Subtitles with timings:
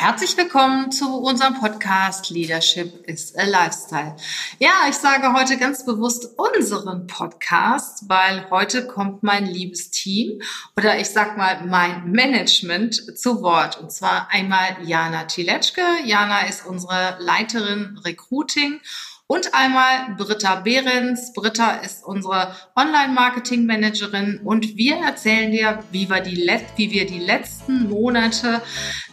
[0.00, 4.14] Herzlich willkommen zu unserem Podcast Leadership is a Lifestyle.
[4.60, 10.40] Ja, ich sage heute ganz bewusst unseren Podcast, weil heute kommt mein liebes Team
[10.76, 13.80] oder ich sag mal mein Management zu Wort.
[13.80, 15.82] Und zwar einmal Jana Tiletschke.
[16.04, 18.80] Jana ist unsere Leiterin Recruiting
[19.28, 21.32] und einmal Britta Behrens.
[21.34, 27.88] Britta ist unsere Online-Marketing-Managerin und wir erzählen dir, wie wir, die wie wir die letzten
[27.88, 28.62] Monate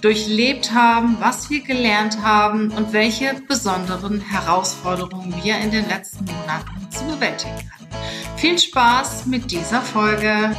[0.02, 6.90] durchlebt haben, was wir gelernt haben und welche besonderen Herausforderungen wir in den letzten Monaten
[6.90, 7.88] zu bewältigen hatten.
[8.38, 10.56] Viel Spaß mit dieser Folge.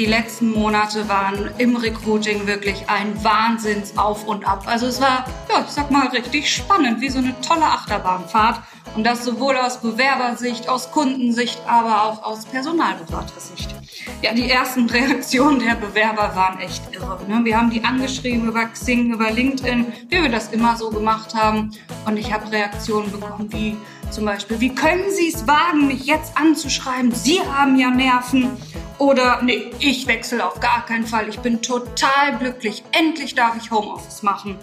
[0.00, 4.62] Die letzten Monate waren im Recruiting wirklich ein Wahnsinns auf und ab.
[4.64, 8.62] Also es war, ja, ich sag mal, richtig spannend, wie so eine tolle Achterbahnfahrt.
[8.96, 13.74] Und das sowohl aus Bewerbersicht, aus Kundensicht, aber auch aus Personalberatersicht.
[14.22, 17.20] Ja, die ersten Reaktionen der Bewerber waren echt irre.
[17.28, 17.44] Ne?
[17.44, 21.72] Wir haben die angeschrieben über Xing, über LinkedIn, wie wir das immer so gemacht haben.
[22.06, 23.76] Und ich habe Reaktionen bekommen wie
[24.10, 27.12] zum Beispiel, wie können Sie es wagen, mich jetzt anzuschreiben?
[27.12, 28.56] Sie haben ja Nerven.
[29.00, 31.30] Oder nee, ich wechsle auf gar keinen Fall.
[31.30, 32.84] Ich bin total glücklich.
[32.92, 34.58] Endlich darf ich Homeoffice machen.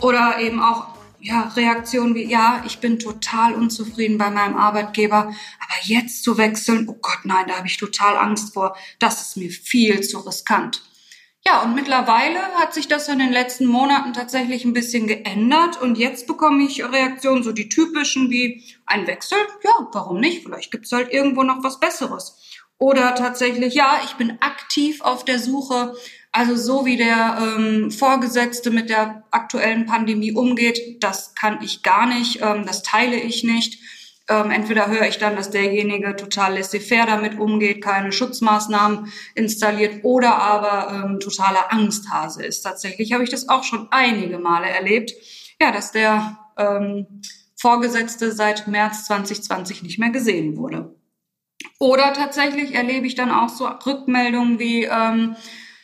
[0.00, 0.88] Oder eben auch
[1.20, 6.88] ja, Reaktionen wie, ja, ich bin total unzufrieden bei meinem Arbeitgeber, aber jetzt zu wechseln,
[6.88, 8.76] oh Gott, nein, da habe ich total Angst vor.
[8.98, 10.82] Das ist mir viel zu riskant.
[11.46, 15.96] Ja, und mittlerweile hat sich das in den letzten Monaten tatsächlich ein bisschen geändert und
[15.96, 19.38] jetzt bekomme ich Reaktionen, so die typischen wie ein Wechsel.
[19.62, 20.42] Ja, warum nicht?
[20.42, 22.36] Vielleicht gibt's halt irgendwo noch was Besseres.
[22.80, 25.94] Oder tatsächlich, ja, ich bin aktiv auf der Suche.
[26.32, 32.06] Also so wie der ähm, Vorgesetzte mit der aktuellen Pandemie umgeht, das kann ich gar
[32.06, 33.78] nicht, ähm, das teile ich nicht.
[34.30, 40.36] Ähm, entweder höre ich dann, dass derjenige total laissez-faire damit umgeht, keine Schutzmaßnahmen installiert oder
[40.36, 42.62] aber ähm, totaler Angsthase ist.
[42.62, 45.12] Tatsächlich habe ich das auch schon einige Male erlebt,
[45.60, 47.06] ja, dass der ähm,
[47.56, 50.94] Vorgesetzte seit März 2020 nicht mehr gesehen wurde.
[51.78, 55.36] Oder tatsächlich erlebe ich dann auch so Rückmeldungen wie, ähm,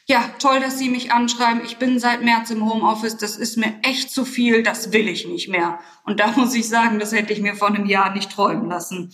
[0.09, 1.63] ja, toll, dass Sie mich anschreiben.
[1.65, 3.17] Ich bin seit März im Homeoffice.
[3.17, 4.63] Das ist mir echt zu viel.
[4.63, 5.81] Das will ich nicht mehr.
[6.05, 9.13] Und da muss ich sagen, das hätte ich mir vor einem Jahr nicht träumen lassen.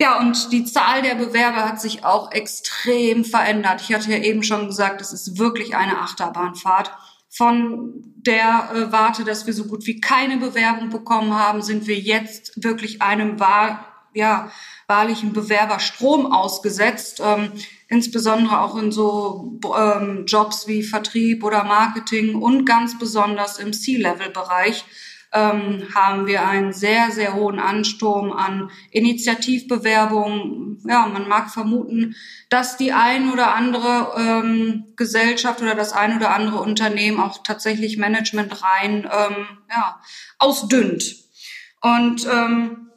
[0.00, 3.80] Ja, und die Zahl der Bewerber hat sich auch extrem verändert.
[3.80, 6.92] Ich hatte ja eben schon gesagt, es ist wirklich eine Achterbahnfahrt.
[7.30, 11.98] Von der äh, Warte, dass wir so gut wie keine Bewerbung bekommen haben, sind wir
[11.98, 13.84] jetzt wirklich einem wahr,
[14.18, 14.50] ja,
[14.86, 17.22] wahrlichen Bewerberstrom ausgesetzt.
[17.24, 17.52] Ähm,
[17.88, 24.84] insbesondere auch in so ähm, Jobs wie Vertrieb oder Marketing und ganz besonders im C-Level-Bereich
[25.32, 30.80] ähm, haben wir einen sehr, sehr hohen Ansturm an Initiativbewerbungen.
[30.86, 32.14] Ja, man mag vermuten,
[32.48, 37.98] dass die ein oder andere ähm, Gesellschaft oder das ein oder andere Unternehmen auch tatsächlich
[37.98, 40.00] Management rein ähm, ja,
[40.38, 41.16] ausdünnt.
[41.82, 42.87] Und ähm,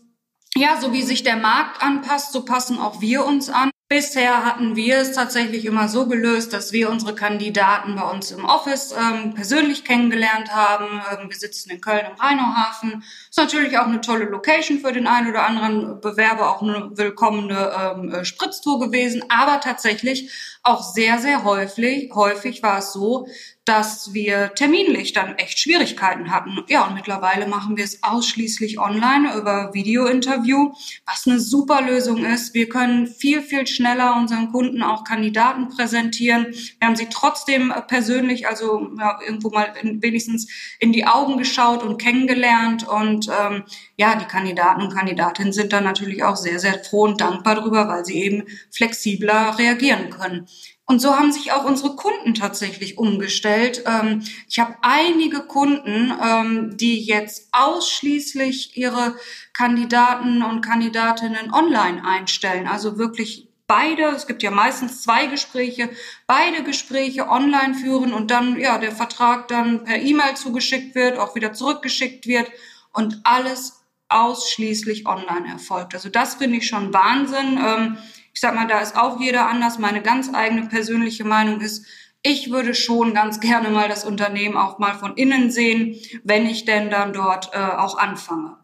[0.56, 3.72] ja, so wie sich der Markt anpasst, so passen auch wir uns an.
[3.88, 8.46] Bisher hatten wir es tatsächlich immer so gelöst, dass wir unsere Kandidaten bei uns im
[8.46, 11.02] Office ähm, persönlich kennengelernt haben.
[11.12, 13.04] Ähm, wir sitzen in Köln im Rheinauhafen.
[13.30, 17.72] Ist natürlich auch eine tolle Location für den einen oder anderen Bewerber, auch eine willkommene
[17.78, 19.26] ähm, äh, Spritztour gewesen.
[19.28, 20.32] Aber tatsächlich
[20.64, 23.28] auch sehr, sehr häufig, häufig war es so,
[23.66, 26.64] dass wir terminlich dann echt Schwierigkeiten hatten.
[26.68, 30.74] Ja, und mittlerweile machen wir es ausschließlich online über Videointerview,
[31.06, 32.54] was eine super Lösung ist.
[32.54, 36.48] Wir können viel, viel schneller unseren Kunden auch Kandidaten präsentieren.
[36.80, 40.48] Wir haben sie trotzdem persönlich, also ja, irgendwo mal in, wenigstens
[40.80, 42.88] in die Augen geschaut und kennengelernt.
[42.88, 43.64] Und ähm,
[44.02, 47.88] ja, die Kandidaten und Kandidatinnen sind dann natürlich auch sehr, sehr froh und dankbar darüber,
[47.88, 50.48] weil sie eben flexibler reagieren können.
[50.86, 53.84] Und so haben sich auch unsere Kunden tatsächlich umgestellt.
[53.86, 59.16] Ähm, ich habe einige Kunden, ähm, die jetzt ausschließlich ihre
[59.54, 62.68] Kandidaten und Kandidatinnen online einstellen.
[62.68, 65.92] Also wirklich beide, es gibt ja meistens zwei Gespräche,
[66.26, 71.36] beide Gespräche online führen und dann ja der Vertrag dann per E-Mail zugeschickt wird, auch
[71.36, 72.52] wieder zurückgeschickt wird
[72.94, 73.81] und alles
[74.12, 75.94] ausschließlich online erfolgt.
[75.94, 77.58] Also das finde ich schon Wahnsinn.
[77.58, 77.98] Ähm,
[78.34, 79.80] ich sag mal, da ist auch jeder anders.
[79.80, 81.86] Meine ganz eigene persönliche Meinung ist,
[82.24, 86.66] ich würde schon ganz gerne mal das Unternehmen auch mal von innen sehen, wenn ich
[86.66, 88.58] denn dann dort äh, auch anfange.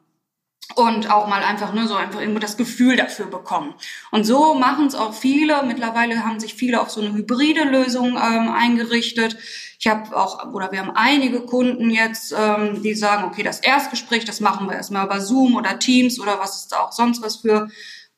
[0.76, 3.74] Und auch mal einfach nur so einfach irgendwo das Gefühl dafür bekommen.
[4.12, 5.64] Und so machen es auch viele.
[5.64, 9.38] Mittlerweile haben sich viele auf so eine hybride Lösung ähm, eingerichtet.
[9.80, 14.26] Ich habe auch, oder wir haben einige Kunden jetzt, ähm, die sagen, okay, das Erstgespräch,
[14.26, 17.38] das machen wir erstmal über Zoom oder Teams oder was ist da auch sonst was
[17.38, 17.70] für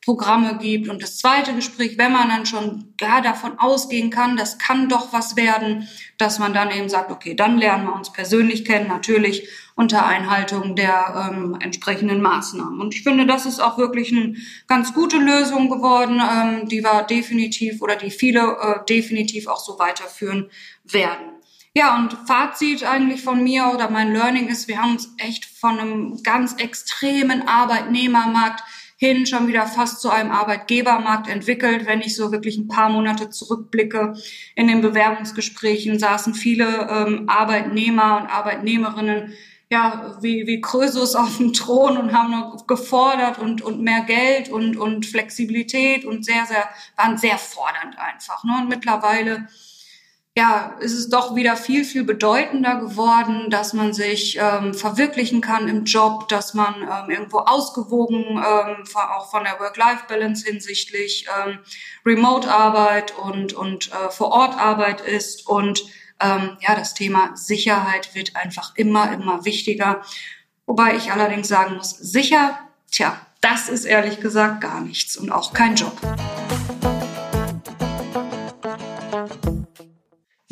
[0.02, 0.88] Programme gibt.
[0.88, 5.12] Und das zweite Gespräch, wenn man dann schon ja, davon ausgehen kann, das kann doch
[5.12, 9.48] was werden, dass man dann eben sagt, okay, dann lernen wir uns persönlich kennen, natürlich
[9.80, 12.82] unter Einhaltung der ähm, entsprechenden Maßnahmen.
[12.82, 14.34] Und ich finde, das ist auch wirklich eine
[14.66, 19.78] ganz gute Lösung geworden, ähm, die wir definitiv oder die viele äh, definitiv auch so
[19.78, 20.50] weiterführen
[20.84, 21.30] werden.
[21.72, 25.78] Ja, und Fazit eigentlich von mir oder mein Learning ist, wir haben uns echt von
[25.78, 28.62] einem ganz extremen Arbeitnehmermarkt
[28.98, 31.86] hin schon wieder fast zu einem Arbeitgebermarkt entwickelt.
[31.86, 34.12] Wenn ich so wirklich ein paar Monate zurückblicke,
[34.54, 39.32] in den Bewerbungsgesprächen saßen viele ähm, Arbeitnehmer und Arbeitnehmerinnen
[39.70, 44.48] ja, wie, wie Krösus auf dem Thron und haben noch gefordert und, und mehr Geld
[44.48, 48.42] und, und Flexibilität und sehr, sehr, waren sehr fordernd einfach.
[48.42, 48.52] Ne?
[48.60, 49.46] Und mittlerweile
[50.36, 55.68] ja, ist es doch wieder viel, viel bedeutender geworden, dass man sich ähm, verwirklichen kann
[55.68, 61.58] im Job, dass man ähm, irgendwo ausgewogen, ähm, auch von der Work-Life-Balance hinsichtlich ähm,
[62.06, 65.46] Remote-Arbeit und, und äh, Vor-Ort-Arbeit ist.
[65.48, 65.84] Und
[66.20, 70.02] ähm, ja, das Thema Sicherheit wird einfach immer, immer wichtiger.
[70.66, 72.58] Wobei ich allerdings sagen muss, sicher,
[72.90, 75.98] tja, das ist ehrlich gesagt gar nichts und auch kein Job.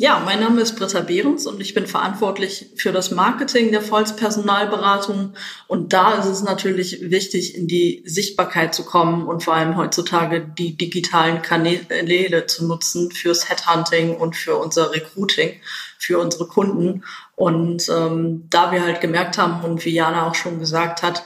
[0.01, 4.15] Ja, mein Name ist Britta Behrens und ich bin verantwortlich für das Marketing der Volz
[4.15, 5.33] Personalberatung.
[5.67, 10.39] Und da ist es natürlich wichtig, in die Sichtbarkeit zu kommen und vor allem heutzutage
[10.39, 15.59] die digitalen Kanäle zu nutzen fürs Headhunting und für unser Recruiting,
[15.97, 17.03] für unsere Kunden.
[17.35, 21.25] Und ähm, da wir halt gemerkt haben und wie Jana auch schon gesagt hat,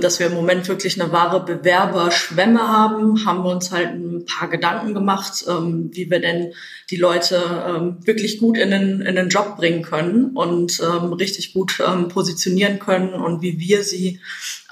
[0.00, 4.48] dass wir im Moment wirklich eine wahre Bewerberschwemme haben, haben wir uns halt ein paar
[4.48, 6.52] Gedanken gemacht, ähm, wie wir denn
[6.90, 11.54] die Leute ähm, wirklich gut in den, in den Job bringen können und ähm, richtig
[11.54, 14.20] gut ähm, positionieren können und wie wir sie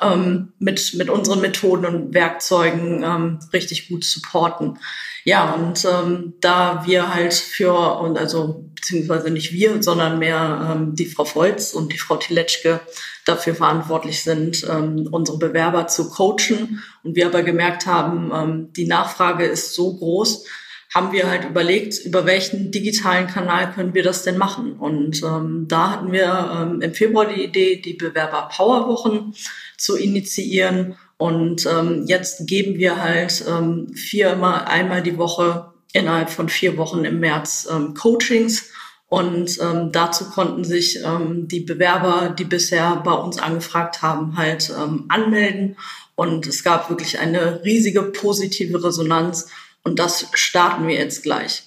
[0.03, 4.79] ähm, mit, mit unseren Methoden und Werkzeugen ähm, richtig gut supporten.
[5.25, 10.95] Ja, und ähm, da wir halt für, und also beziehungsweise nicht wir, sondern mehr ähm,
[10.95, 12.81] die Frau Volz und die Frau Tiletschke
[13.27, 16.83] dafür verantwortlich sind, ähm, unsere Bewerber zu coachen.
[17.03, 20.47] Und wir aber gemerkt haben, ähm, die Nachfrage ist so groß,
[20.95, 24.73] haben wir halt überlegt, über welchen digitalen Kanal können wir das denn machen.
[24.73, 29.35] Und ähm, da hatten wir ähm, im Februar die Idee, die Bewerber Power Wochen
[29.77, 36.49] zu initiieren und ähm, jetzt geben wir halt ähm, viermal, einmal die Woche innerhalb von
[36.49, 38.71] vier Wochen im März ähm, Coachings.
[39.11, 44.73] Und ähm, dazu konnten sich ähm, die Bewerber, die bisher bei uns angefragt haben, halt
[44.75, 45.77] ähm, anmelden.
[46.15, 49.51] Und es gab wirklich eine riesige positive Resonanz.
[49.85, 51.65] Und das starten wir jetzt gleich.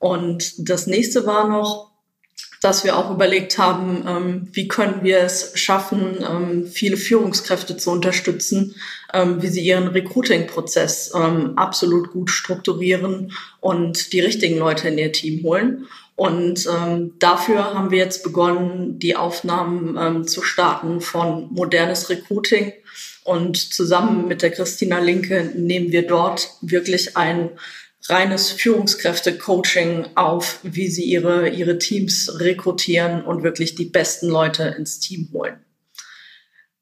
[0.00, 1.87] Und das nächste war noch,
[2.60, 7.90] dass wir auch überlegt haben, ähm, wie können wir es schaffen, ähm, viele Führungskräfte zu
[7.90, 8.74] unterstützen,
[9.14, 15.12] ähm, wie sie ihren Recruiting-Prozess ähm, absolut gut strukturieren und die richtigen Leute in ihr
[15.12, 15.86] Team holen.
[16.16, 22.72] Und ähm, dafür haben wir jetzt begonnen, die Aufnahmen ähm, zu starten von modernes Recruiting.
[23.22, 27.50] Und zusammen mit der Christina Linke nehmen wir dort wirklich ein
[28.06, 35.00] reines Führungskräfte-Coaching auf, wie sie ihre, ihre Teams rekrutieren und wirklich die besten Leute ins
[35.00, 35.58] Team holen.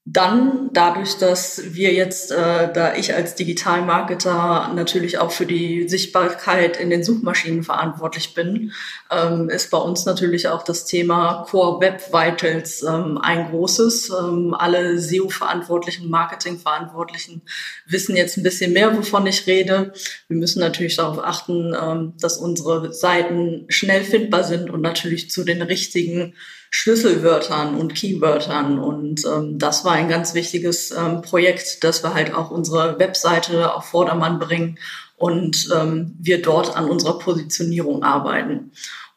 [0.08, 6.76] Dann dadurch, dass wir jetzt, äh, da ich als Digitalmarketer natürlich auch für die Sichtbarkeit
[6.76, 8.70] in den Suchmaschinen verantwortlich bin,
[9.11, 14.11] ähm, ist bei uns natürlich auch das Thema Core Web Vitals ähm, ein großes.
[14.11, 17.42] Ähm, alle SEO-Verantwortlichen, Marketing-Verantwortlichen
[17.87, 19.92] wissen jetzt ein bisschen mehr, wovon ich rede.
[20.28, 25.42] Wir müssen natürlich darauf achten, ähm, dass unsere Seiten schnell findbar sind und natürlich zu
[25.42, 26.35] den richtigen
[26.78, 28.78] Schlüsselwörtern und Keywörtern.
[28.78, 33.75] Und ähm, das war ein ganz wichtiges ähm, Projekt, dass wir halt auch unsere Webseite
[33.75, 34.78] auf Vordermann bringen
[35.16, 38.73] und ähm, wir dort an unserer Positionierung arbeiten.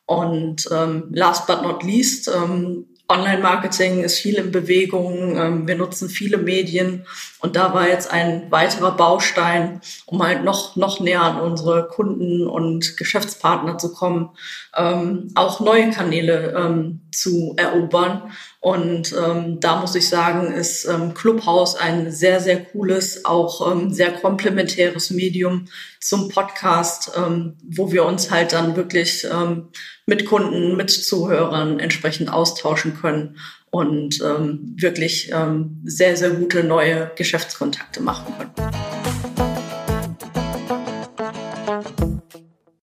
[0.06, 5.36] Und ähm, last but not least, ähm, Online-Marketing ist viel in Bewegung.
[5.36, 7.06] Ähm, wir nutzen viele Medien
[7.39, 12.48] und da war jetzt ein weiterer Baustein, um halt noch, noch näher an unsere Kunden
[12.48, 14.30] und Geschäftspartner zu kommen,
[14.78, 18.32] ähm, auch neue Kanäle ähm, zu erobern.
[18.62, 23.94] Und ähm, da muss ich sagen, ist ähm, Clubhouse ein sehr, sehr cooles, auch ähm,
[23.94, 25.68] sehr komplementäres Medium
[26.01, 29.70] zum Podcast, ähm, wo wir uns halt dann wirklich ähm,
[30.06, 33.38] mit Kunden, mit Zuhörern entsprechend austauschen können
[33.72, 38.88] und ähm, wirklich ähm, sehr, sehr gute neue Geschäftskontakte machen können.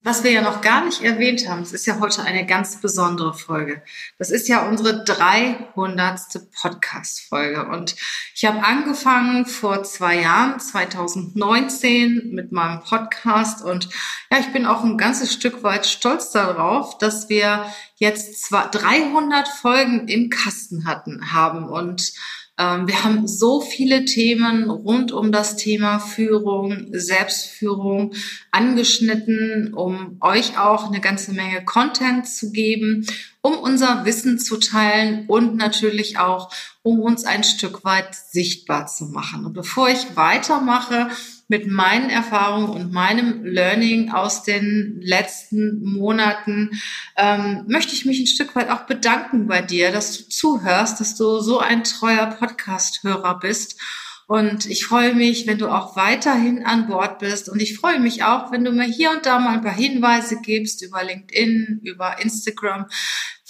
[0.07, 3.35] Was wir ja noch gar nicht erwähnt haben, es ist ja heute eine ganz besondere
[3.35, 3.83] Folge.
[4.21, 6.21] Das ist ja unsere 300.
[6.63, 7.67] Podcast-Folge.
[7.67, 7.97] Und
[8.33, 13.65] ich habe angefangen vor zwei Jahren, 2019, mit meinem Podcast.
[13.65, 13.89] Und
[14.31, 20.07] ja, ich bin auch ein ganzes Stück weit stolz darauf, dass wir jetzt 300 Folgen
[20.07, 21.69] im Kasten hatten, haben.
[21.69, 22.13] Und
[22.59, 28.15] wir haben so viele Themen rund um das Thema Führung, Selbstführung
[28.51, 33.07] angeschnitten, um euch auch eine ganze Menge Content zu geben,
[33.43, 36.51] um unser Wissen zu teilen und natürlich auch,
[36.83, 39.45] um uns ein Stück weit sichtbar zu machen.
[39.45, 41.11] Und bevor ich weitermache,
[41.49, 46.71] mit meinen Erfahrungen und meinem Learning aus den letzten Monaten
[47.17, 51.15] ähm, möchte ich mich ein Stück weit auch bedanken bei dir, dass du zuhörst, dass
[51.15, 53.81] du so ein treuer Podcast-Hörer bist.
[54.29, 57.49] Und ich freue mich, wenn du auch weiterhin an Bord bist.
[57.49, 60.41] Und ich freue mich auch, wenn du mir hier und da mal ein paar Hinweise
[60.41, 62.87] gibst über LinkedIn, über Instagram,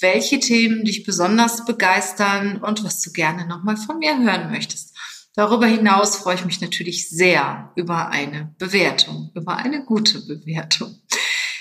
[0.01, 4.95] welche Themen dich besonders begeistern und was du gerne nochmal von mir hören möchtest.
[5.37, 10.99] Darüber hinaus freue ich mich natürlich sehr über eine Bewertung, über eine gute Bewertung.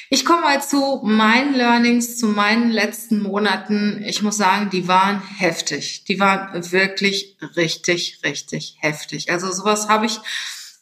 [0.10, 4.01] Ich komme mal zu meinen Learnings, zu meinen letzten Monaten.
[4.05, 6.05] Ich muss sagen, die waren heftig.
[6.05, 9.29] Die waren wirklich richtig, richtig heftig.
[9.29, 10.20] Also sowas habe ich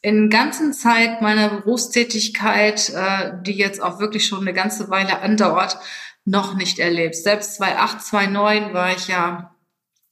[0.02, 5.78] in ganzen Zeit meiner Berufstätigkeit, äh, die jetzt auch wirklich schon eine ganze Weile andauert,
[6.24, 7.16] noch nicht erlebt.
[7.16, 9.53] Selbst 2008, 2009 war ich ja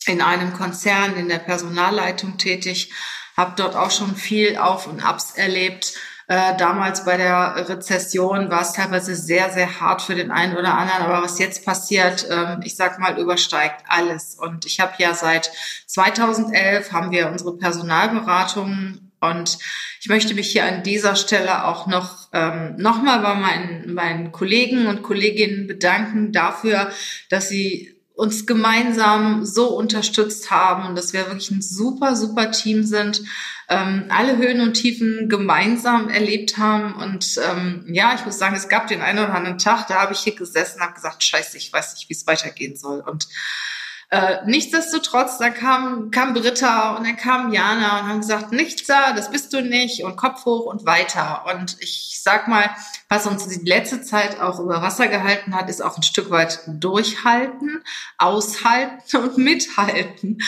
[0.07, 2.93] in einem Konzern in der Personalleitung tätig,
[3.37, 5.95] habe dort auch schon viel Auf und Abs erlebt.
[6.29, 10.75] Äh, damals bei der Rezession war es teilweise sehr, sehr hart für den einen oder
[10.75, 11.03] anderen.
[11.03, 14.37] Aber was jetzt passiert, äh, ich sag mal, übersteigt alles.
[14.39, 15.51] Und ich habe ja seit
[15.87, 19.59] 2011 haben wir unsere Personalberatung und
[20.01, 24.87] ich möchte mich hier an dieser Stelle auch noch ähm, nochmal bei meinen, meinen Kollegen
[24.87, 26.91] und Kolleginnen bedanken dafür,
[27.31, 32.85] dass sie uns gemeinsam so unterstützt haben und dass wir wirklich ein super, super Team
[32.85, 33.23] sind,
[33.69, 36.95] ähm, alle Höhen und Tiefen gemeinsam erlebt haben.
[36.95, 40.13] Und ähm, ja, ich muss sagen, es gab den einen oder anderen Tag, da habe
[40.13, 43.01] ich hier gesessen und habe gesagt, scheiße, ich weiß nicht, wie es weitergehen soll.
[43.01, 43.27] Und
[44.13, 49.15] äh, nichtsdestotrotz, da kam, kam Britta und dann kam Jana und haben gesagt, nichts da,
[49.15, 51.47] das bist du nicht und Kopf hoch und weiter.
[51.51, 52.69] Und ich sag mal,
[53.09, 56.61] was uns die letzte Zeit auch über Wasser gehalten hat, ist auch ein Stück weit
[56.67, 57.83] durchhalten,
[58.19, 60.39] aushalten und mithalten.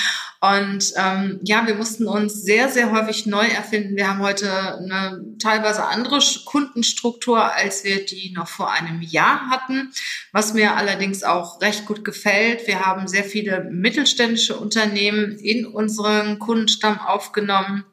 [0.40, 3.96] Und ähm, ja, wir mussten uns sehr, sehr häufig neu erfinden.
[3.96, 9.90] Wir haben heute eine teilweise andere Kundenstruktur, als wir die noch vor einem Jahr hatten,
[10.32, 12.66] was mir allerdings auch recht gut gefällt.
[12.66, 17.84] Wir haben sehr viele mittelständische Unternehmen in unseren Kundenstamm aufgenommen.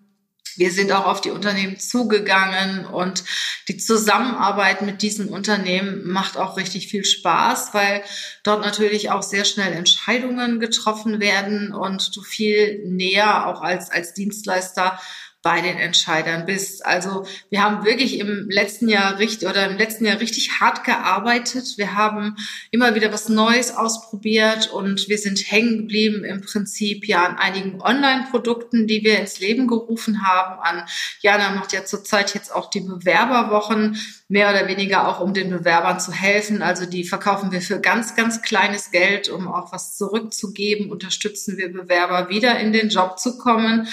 [0.57, 3.23] Wir sind auch auf die Unternehmen zugegangen und
[3.67, 8.03] die Zusammenarbeit mit diesen Unternehmen macht auch richtig viel Spaß, weil
[8.43, 14.13] dort natürlich auch sehr schnell Entscheidungen getroffen werden und du viel näher auch als, als
[14.13, 14.99] Dienstleister
[15.43, 16.85] bei den Entscheidern bist.
[16.85, 21.77] Also wir haben wirklich im letzten Jahr richtig oder im letzten Jahr richtig hart gearbeitet.
[21.77, 22.37] Wir haben
[22.69, 27.81] immer wieder was Neues ausprobiert und wir sind hängen geblieben im Prinzip ja an einigen
[27.81, 30.59] Online-Produkten, die wir ins Leben gerufen haben.
[30.61, 30.85] An
[31.21, 35.99] Jana macht ja zurzeit jetzt auch die Bewerberwochen mehr oder weniger auch um den Bewerbern
[35.99, 36.61] zu helfen.
[36.61, 40.91] Also die verkaufen wir für ganz, ganz kleines Geld, um auch was zurückzugeben.
[40.91, 43.87] Unterstützen wir Bewerber wieder in den Job zu kommen.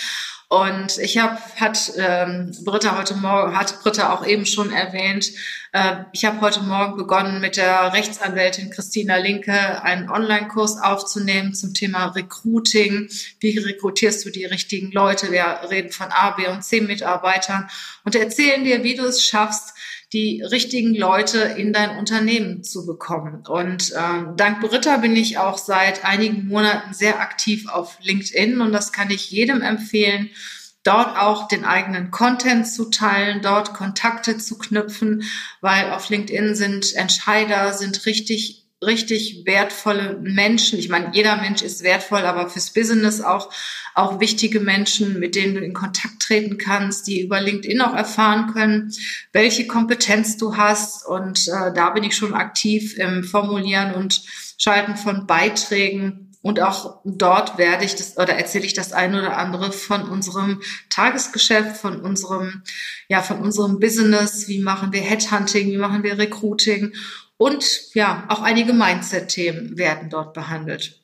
[0.51, 5.31] Und ich habe, hat ähm, Britta heute Morgen, hat Britta auch eben schon erwähnt,
[5.73, 11.75] äh, ich habe heute Morgen begonnen mit der Rechtsanwältin Christina Linke einen Online-Kurs aufzunehmen zum
[11.75, 13.11] Thema Recruiting.
[13.41, 15.31] Wie rekrutierst du die richtigen Leute?
[15.31, 17.69] Wir reden von A, B und C Mitarbeitern
[18.05, 19.75] und erzählen dir, wie du es schaffst,
[20.13, 23.45] die richtigen Leute in dein Unternehmen zu bekommen.
[23.47, 28.73] Und ähm, dank Britta bin ich auch seit einigen Monaten sehr aktiv auf LinkedIn und
[28.73, 30.31] das kann ich jedem empfehlen,
[30.83, 35.25] dort auch den eigenen Content zu teilen, dort Kontakte zu knüpfen,
[35.61, 40.79] weil auf LinkedIn sind Entscheider, sind richtig richtig wertvolle Menschen.
[40.79, 43.53] Ich meine, jeder Mensch ist wertvoll, aber fürs Business auch,
[43.95, 48.53] auch wichtige Menschen, mit denen du in Kontakt treten kannst, die über LinkedIn auch erfahren
[48.53, 48.93] können,
[49.33, 51.05] welche Kompetenz du hast.
[51.05, 54.23] Und äh, da bin ich schon aktiv im Formulieren und
[54.59, 56.33] Schalten von Beiträgen.
[56.41, 60.63] Und auch dort werde ich das oder erzähle ich das eine oder andere von unserem
[60.89, 62.63] Tagesgeschäft, von unserem,
[63.09, 64.47] ja, von unserem Business.
[64.47, 65.69] Wie machen wir Headhunting?
[65.69, 66.93] Wie machen wir Recruiting?
[67.39, 71.01] Und ja, auch einige Mindset-Themen werden dort behandelt.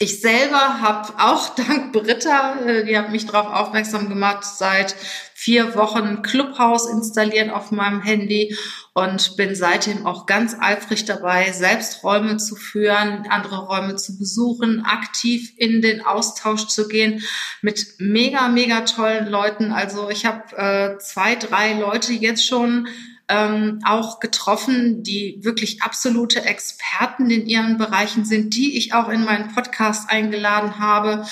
[0.00, 4.94] Ich selber habe auch dank Britta, äh, die hat mich darauf aufmerksam gemacht, seit
[5.34, 8.56] vier Wochen Clubhouse installiert auf meinem Handy
[8.92, 14.84] und bin seitdem auch ganz eifrig dabei, selbst Räume zu führen, andere Räume zu besuchen,
[14.84, 17.22] aktiv in den Austausch zu gehen
[17.62, 19.72] mit mega, mega tollen Leuten.
[19.72, 22.88] Also ich habe äh, zwei, drei Leute jetzt schon
[23.28, 29.24] ähm, auch getroffen, die wirklich absolute Experten in ihren Bereichen sind, die ich auch in
[29.24, 31.26] meinen Podcast eingeladen habe.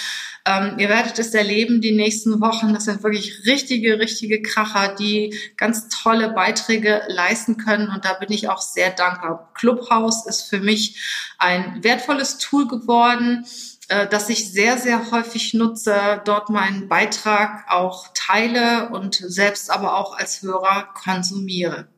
[0.45, 2.73] Ähm, ihr werdet es erleben die nächsten Wochen.
[2.73, 7.89] Das sind wirklich richtige, richtige Kracher, die ganz tolle Beiträge leisten können.
[7.89, 9.53] Und da bin ich auch sehr dankbar.
[9.55, 10.99] Clubhouse ist für mich
[11.39, 13.45] ein wertvolles Tool geworden
[13.93, 19.99] äh, dass ich sehr, sehr häufig nutze, dort meinen Beitrag auch teile und selbst aber
[19.99, 21.89] auch als Hörer konsumiere.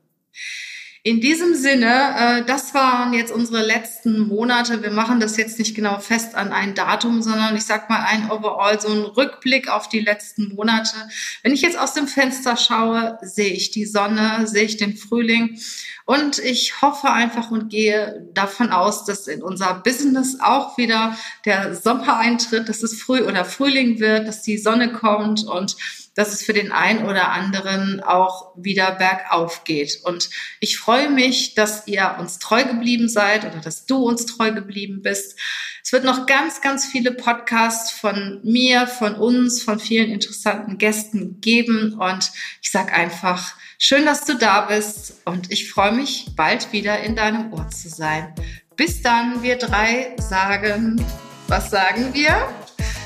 [1.06, 4.82] In diesem Sinne, äh, das waren jetzt unsere letzten Monate.
[4.82, 8.30] Wir machen das jetzt nicht genau fest an ein Datum, sondern ich sag mal ein
[8.30, 10.96] Overall, so ein Rückblick auf die letzten Monate.
[11.42, 15.58] Wenn ich jetzt aus dem Fenster schaue, sehe ich die Sonne, sehe ich den Frühling
[16.06, 21.74] und ich hoffe einfach und gehe davon aus, dass in unser Business auch wieder der
[21.74, 25.76] Sommer eintritt, dass es früh oder Frühling wird, dass die Sonne kommt und
[26.14, 30.00] dass es für den einen oder anderen auch wieder bergauf geht.
[30.04, 30.30] Und
[30.60, 35.00] ich freue mich, dass ihr uns treu geblieben seid oder dass du uns treu geblieben
[35.02, 35.38] bist.
[35.82, 41.40] Es wird noch ganz, ganz viele Podcasts von mir, von uns, von vielen interessanten Gästen
[41.40, 41.94] geben.
[41.94, 42.30] Und
[42.62, 45.16] ich sage einfach, schön, dass du da bist.
[45.24, 48.34] Und ich freue mich, bald wieder in deinem Ohr zu sein.
[48.76, 51.04] Bis dann, wir drei sagen,
[51.48, 52.48] was sagen wir?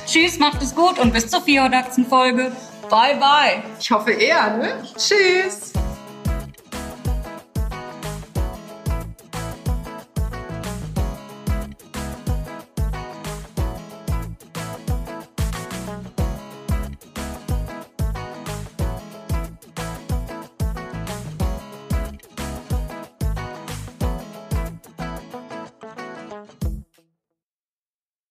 [0.06, 2.06] Tschüss, macht es gut und bis zur 400.
[2.08, 2.52] Folge.
[2.88, 3.62] Bye, bye.
[3.78, 4.82] Ich hoffe eher, ne?
[4.96, 5.72] Tschüss.